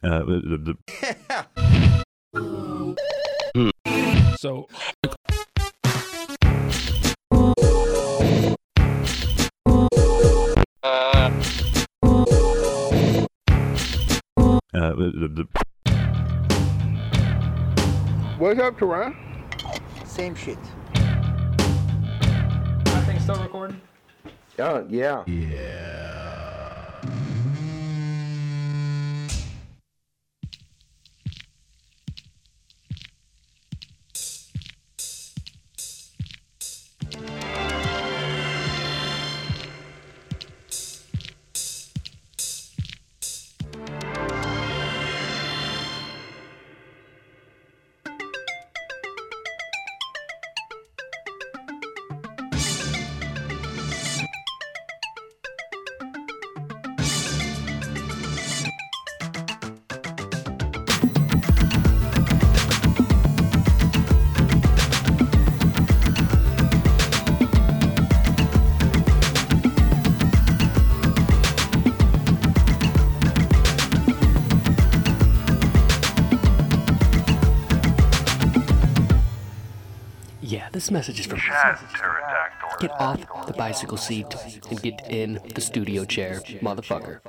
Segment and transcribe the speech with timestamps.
[0.00, 0.76] Uh, the,
[2.32, 2.94] the,
[4.38, 4.68] So
[10.84, 11.30] uh,
[14.72, 15.48] the, the,
[18.38, 19.16] What's up, Teron?
[20.06, 20.58] Same shit.
[22.86, 23.80] I think still recording.
[24.60, 25.24] Oh, yeah.
[25.26, 26.07] Yeah,
[80.88, 81.38] this message is from.
[82.80, 84.34] Get off the bicycle seat
[84.70, 87.20] and get in the studio chair, motherfucker.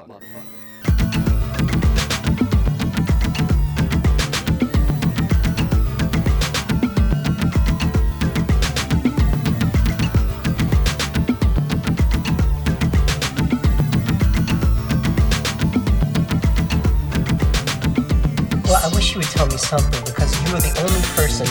[18.63, 21.47] Well, I wish you would tell me something because you are the only person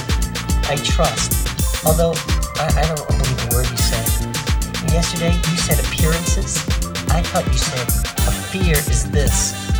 [0.70, 1.37] I trust.
[1.86, 2.14] Although,
[2.56, 4.08] I, I don't believe a word you said.
[4.92, 6.58] Yesterday, you said appearances.
[7.10, 7.88] I thought you said
[8.26, 9.77] a fear is this.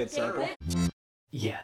[0.00, 0.48] Good sample.
[1.30, 1.60] Yeah.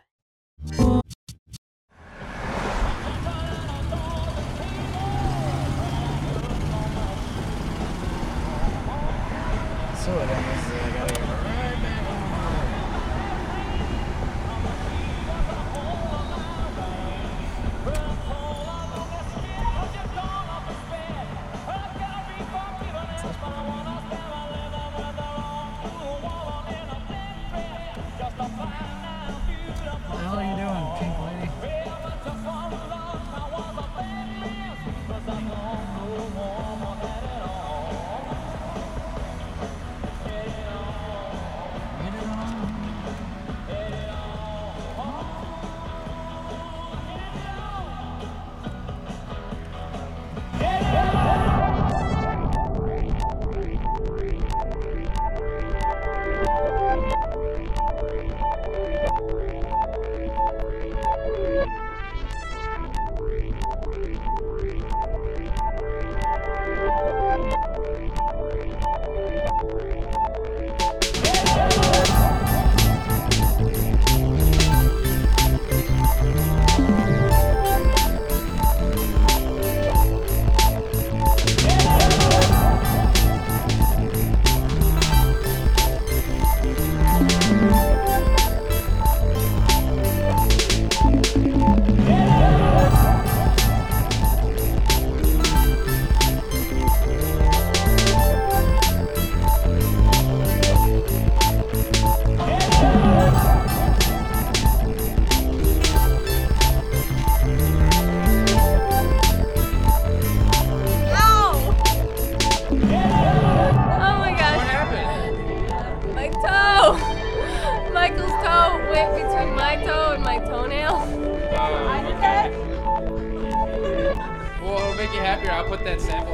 [125.87, 126.26] That sample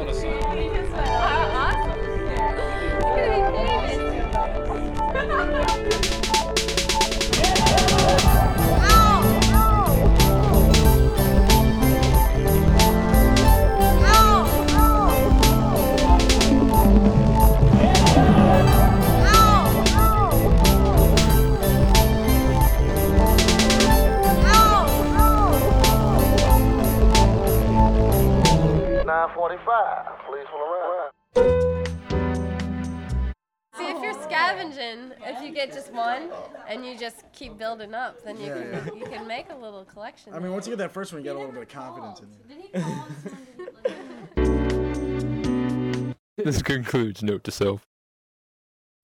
[33.77, 36.31] See, if you're scavenging, if you get just one
[36.69, 39.85] and you just keep building up, then you Yeah, can you can make a little
[39.85, 40.35] collection.
[40.35, 42.21] I mean, once you get that first one, you get a little bit of confidence
[42.51, 42.69] in you.
[46.39, 47.87] This concludes Note to Self.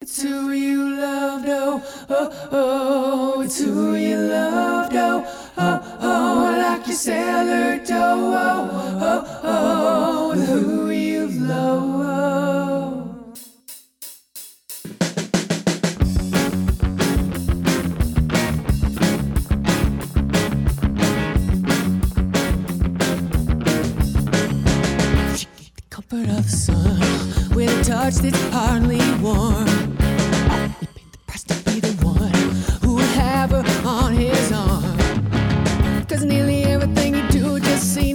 [0.01, 3.41] It's who you loved, oh, oh, oh.
[3.43, 5.25] It's who you loved, oh,
[5.59, 6.48] oh, oh.
[6.89, 10.31] Your sailor dough, oh, oh, oh.
[10.31, 13.05] With who you love.
[25.91, 29.67] Comfort of the sun with a touch that's hardly warm.
[30.81, 32.33] He paid the price to be the one
[32.83, 34.68] who would have her on his arm.
[36.25, 38.08] Nearly everything you do just seemed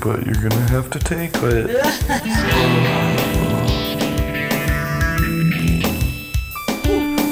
[0.00, 1.66] but you're gonna have to take it.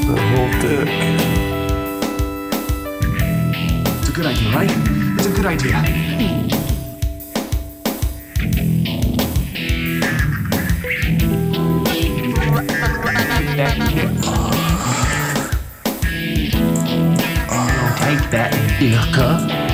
[0.06, 0.88] the whole dick.
[3.98, 4.70] It's a good idea, right?
[5.18, 5.82] It's a good idea.
[18.06, 19.65] Take that, Dirka.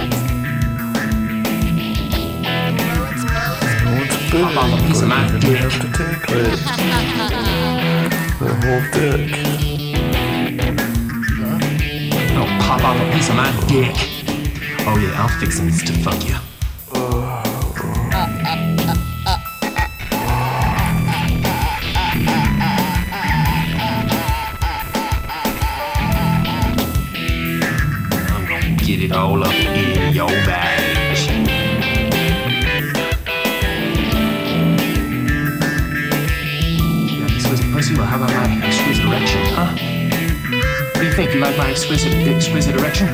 [4.68, 5.58] Know it's big, Pop off a piece of my dick.
[5.58, 6.58] have to take it.
[8.38, 9.22] The whole dick.
[12.34, 13.94] Oh, pop off a piece of my dick.
[14.86, 16.41] Oh yeah, I'll fix him to fuck you.
[41.26, 41.34] Think?
[41.34, 43.08] You like my exquisite, exquisite erection?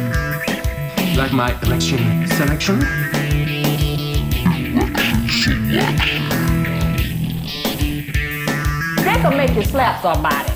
[0.98, 2.80] You like my election selection?
[9.04, 10.47] That can make you slap somebody.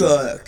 [0.00, 0.46] Dark.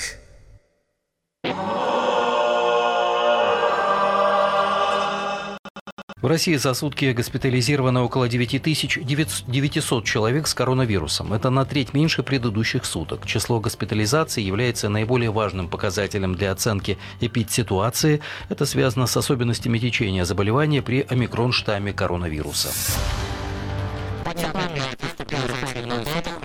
[6.23, 11.35] В России за сутки госпитализировано около 9900 человек с коронавирусом.
[11.35, 13.27] Это на треть меньше предыдущих суток.
[13.27, 18.23] Число госпитализаций является наиболее важным показателем для оценки эпидситуации.
[18.49, 22.71] Это связано с особенностями течения заболевания при омикрон-штамме коронавируса.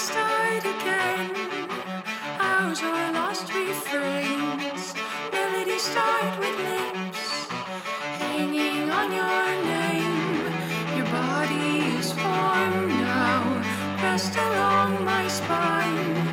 [0.00, 1.30] start again.
[2.40, 4.94] Ours are lost refrains.
[5.30, 7.48] Melodies start with lips
[8.18, 10.96] hanging on your name.
[10.96, 13.62] Your body is formed now,
[13.98, 16.29] pressed along my spine.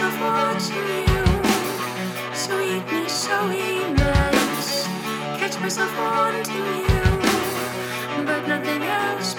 [0.00, 0.76] Watching
[1.12, 1.24] you,
[2.34, 4.86] sweetness so immense.
[5.38, 9.34] Catch myself wanting you, but nothing else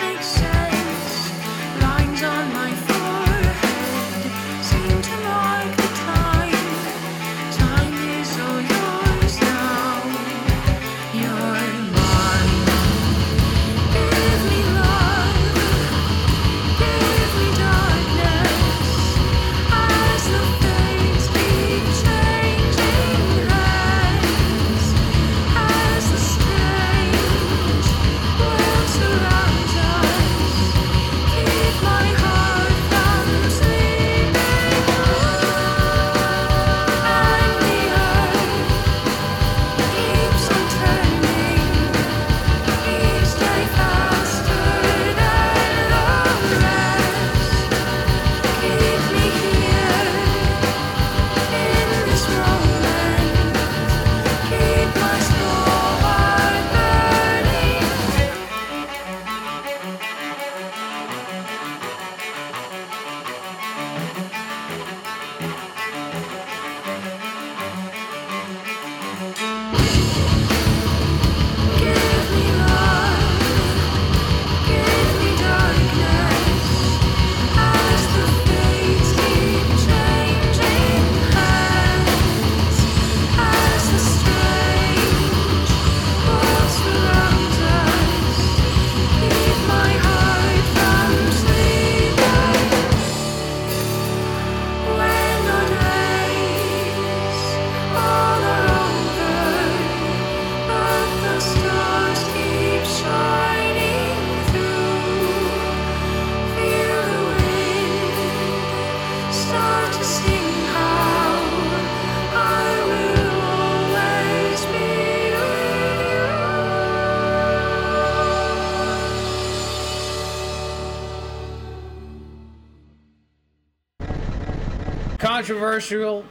[125.53, 126.25] controversial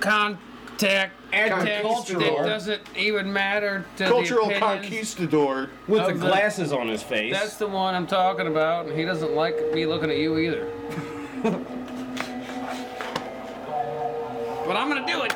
[0.00, 2.20] contact text Cultural.
[2.20, 5.70] that doesn't even matter to Cultural the opinions conquistador.
[5.88, 7.32] With of the glasses on his face.
[7.32, 10.70] That's the one I'm talking about, and he doesn't like me looking at you either.
[11.42, 11.56] but
[14.76, 15.34] I'm gonna do it.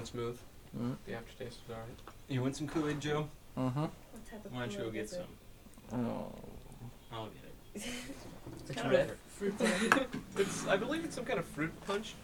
[0.00, 0.38] Down smooth.
[0.78, 0.96] Mm.
[1.06, 1.88] The aftertaste is alright.
[2.28, 3.28] You want some Kool-Aid, Joe?
[3.58, 3.84] Mm-hmm.
[4.50, 5.24] Why don't you go get some?
[5.92, 6.32] Oh.
[7.12, 7.82] I'll get it.
[8.62, 9.10] It's It's kind red.
[9.10, 10.06] of fruit punch.
[10.36, 12.14] it's, I believe it's some kind of fruit punch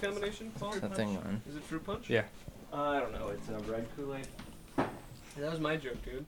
[0.00, 0.50] combination.
[0.52, 1.26] Fruit Something punch?
[1.26, 1.42] on.
[1.48, 2.10] Is it fruit punch?
[2.10, 2.24] Yeah.
[2.72, 3.28] Uh, I don't know.
[3.28, 4.28] It's a red Kool-Aid.
[5.38, 6.26] That was my joke, dude.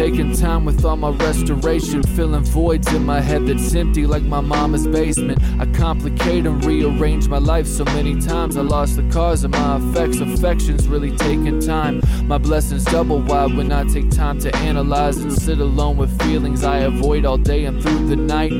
[0.00, 4.40] Taking time with all my restoration, filling voids in my head that's empty like my
[4.40, 5.38] mama's basement.
[5.60, 8.56] I complicate and rearrange my life so many times.
[8.56, 12.00] I lost the cause of my effects, affections really taking time.
[12.24, 16.64] My blessings double wide when I take time to analyze and sit alone with feelings
[16.64, 18.52] I avoid all day and through the night.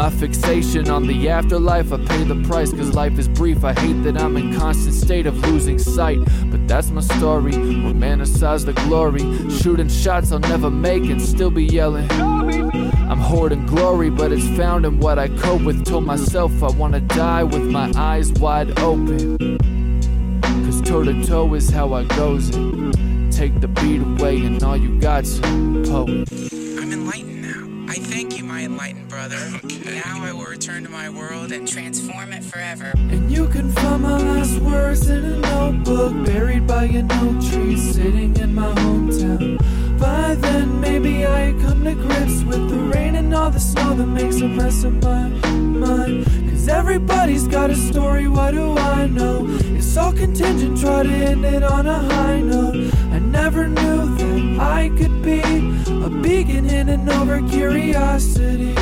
[0.00, 3.64] My fixation on the afterlife, I pay the price cause life is brief.
[3.64, 7.52] I hate that I'm in constant state of losing sight, but that's my story.
[7.52, 12.10] Romanticize the glory, shooting shots I'll never make and still be yelling.
[12.10, 15.84] I'm hoarding glory, but it's found in what I cope with.
[15.84, 19.58] Told myself I wanna die with my eyes wide open.
[20.64, 23.30] Cause toe to toe is how I goes it.
[23.30, 25.42] Take the beat away and all you got's a
[25.90, 26.59] poet.
[29.20, 29.60] Brother.
[29.84, 32.90] Now I will return to my world and transform it forever.
[32.94, 37.76] And you can find my last words in a notebook buried by an oak tree
[37.76, 39.58] sitting in my hometown.
[39.98, 44.06] By then, maybe I come to grips with the rain and all the snow that
[44.06, 46.24] makes a mess of my mind.
[46.48, 49.44] Cause everybody's got a story, what do I know?
[49.76, 52.94] It's all contingent, try to end it on a high note.
[53.12, 58.74] I never knew that I could be a beacon hidden over curiosity.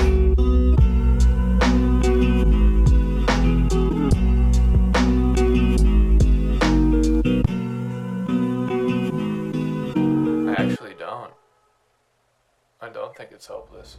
[10.49, 11.33] I actually don't.
[12.81, 13.99] I don't think it's hopeless.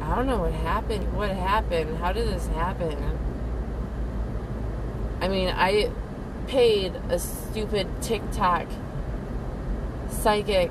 [0.00, 1.12] I don't know what happened.
[1.14, 1.98] What happened?
[1.98, 2.96] How did this happen?
[5.20, 5.90] I mean, I
[6.46, 8.66] paid a stupid TikTok
[10.14, 10.70] psychic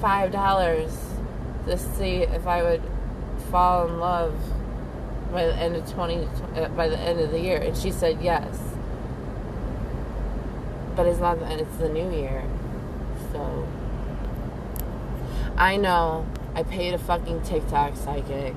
[0.00, 0.96] five dollars
[1.66, 2.82] to see if I would
[3.50, 4.34] fall in love
[5.32, 8.20] by the end of twenty uh, by the end of the year, and she said
[8.22, 8.58] yes.
[10.96, 11.40] But it's not.
[11.40, 12.44] the end; It's the new year,
[13.32, 13.66] so
[15.56, 18.54] I know I paid a fucking TikTok psychic.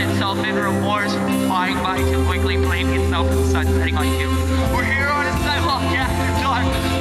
[0.00, 1.12] sun itself and rewards
[1.46, 4.28] flying by too quickly, blaming itself and the sun setting on you.
[4.74, 6.99] We're here on a sidewalk, yeah, dark.